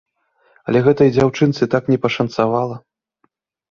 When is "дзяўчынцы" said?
1.17-1.63